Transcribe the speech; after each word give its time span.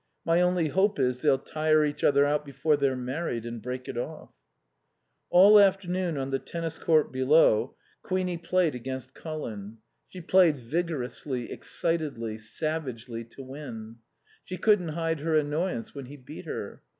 My 0.25 0.41
only 0.41 0.69
hope 0.69 0.97
is 0.97 1.21
they'll 1.21 1.37
tire 1.37 1.85
each 1.85 2.03
other 2.03 2.25
out 2.25 2.43
before 2.43 2.75
they're 2.75 2.95
married 2.95 3.45
and 3.45 3.61
break 3.61 3.87
it 3.87 3.99
off." 3.99 4.31
All 5.29 5.59
afternoon 5.59 6.17
on 6.17 6.31
the 6.31 6.39
tennis 6.39 6.79
court 6.79 7.11
below 7.11 7.75
Queenie 8.01 8.39
played 8.39 8.73
against 8.73 9.13
Colin. 9.13 9.77
She 10.09 10.19
played 10.19 10.57
vigorously, 10.57 11.51
excitedly, 11.51 12.39
savagely, 12.39 13.23
to 13.25 13.43
win. 13.43 13.97
She 14.43 14.57
couldn't 14.57 14.89
hide 14.97 15.19
her 15.19 15.35
annoyance 15.35 15.93
when 15.93 16.07
he 16.07 16.17
beat 16.17 16.45
her. 16.45 16.81